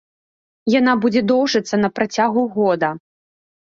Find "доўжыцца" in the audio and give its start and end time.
1.31-1.75